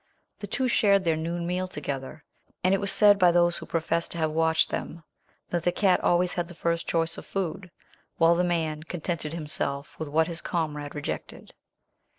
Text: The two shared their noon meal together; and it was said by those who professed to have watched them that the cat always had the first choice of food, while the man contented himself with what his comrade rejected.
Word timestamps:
The 0.39 0.47
two 0.47 0.67
shared 0.67 1.03
their 1.03 1.15
noon 1.15 1.45
meal 1.45 1.67
together; 1.67 2.23
and 2.63 2.73
it 2.73 2.79
was 2.79 2.91
said 2.91 3.19
by 3.19 3.31
those 3.31 3.59
who 3.59 3.67
professed 3.67 4.09
to 4.13 4.17
have 4.17 4.31
watched 4.31 4.71
them 4.71 5.03
that 5.51 5.61
the 5.61 5.71
cat 5.71 6.03
always 6.03 6.33
had 6.33 6.47
the 6.47 6.55
first 6.55 6.87
choice 6.89 7.19
of 7.19 7.25
food, 7.27 7.69
while 8.17 8.33
the 8.33 8.43
man 8.43 8.81
contented 8.81 9.33
himself 9.33 9.93
with 9.99 10.09
what 10.09 10.25
his 10.25 10.41
comrade 10.41 10.95
rejected. 10.95 11.53